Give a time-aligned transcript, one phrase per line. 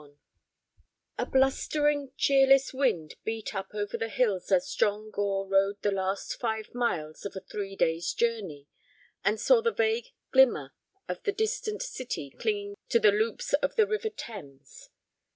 [0.03, 0.17] XXI
[1.19, 6.39] A blustering, cheerless wind beat up over the hills as John Gore rode the last
[6.39, 8.65] five miles of a three days' journey,
[9.23, 10.73] and saw the vague glimmer
[11.07, 14.89] of the distant city clinging to the loops of the river Thames.